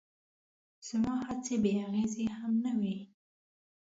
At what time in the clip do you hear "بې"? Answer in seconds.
1.63-1.71